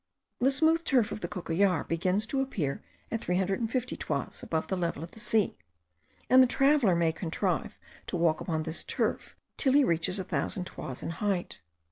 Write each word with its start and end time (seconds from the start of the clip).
The 0.39 0.49
smooth 0.49 0.83
turf 0.83 1.11
of 1.11 1.21
the 1.21 1.27
Cocollar 1.27 1.87
begins 1.87 2.25
to 2.25 2.41
appear 2.41 2.81
at 3.11 3.21
350 3.21 3.95
toises 3.97 4.41
above 4.41 4.65
the 4.67 4.75
level 4.75 5.03
of 5.03 5.11
the 5.11 5.19
sea, 5.19 5.59
and 6.27 6.41
the 6.41 6.47
traveller 6.47 6.95
may 6.95 7.11
contrive 7.11 7.77
to 8.07 8.17
walk 8.17 8.41
upon 8.41 8.63
this 8.63 8.83
turf 8.83 9.35
till 9.57 9.73
he 9.73 9.83
reaches 9.83 10.17
a 10.17 10.23
thousand 10.23 10.65
toises 10.65 11.03
in 11.03 11.09
height. 11.11 11.59